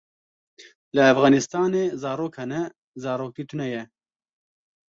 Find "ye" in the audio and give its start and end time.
3.75-3.83